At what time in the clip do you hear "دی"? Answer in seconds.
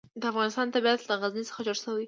1.97-1.99